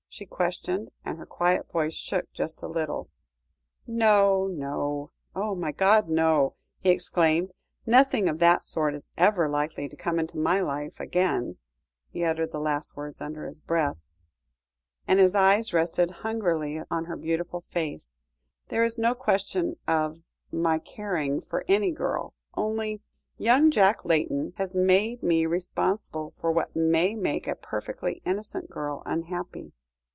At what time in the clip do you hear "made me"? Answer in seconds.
24.75-25.45